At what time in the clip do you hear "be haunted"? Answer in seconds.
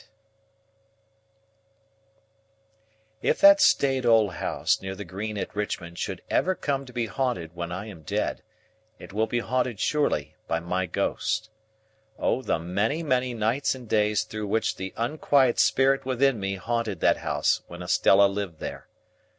6.91-7.53, 9.27-9.79